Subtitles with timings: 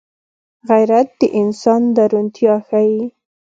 [0.69, 2.97] غیرت د انسان درونتيا ښيي